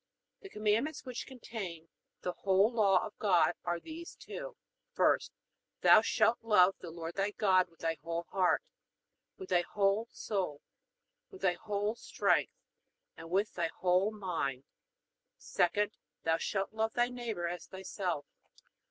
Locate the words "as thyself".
17.47-18.25